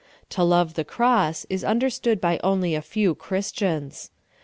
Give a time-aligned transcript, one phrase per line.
[0.29, 4.09] To love the cross is understood by only a few Chris tians.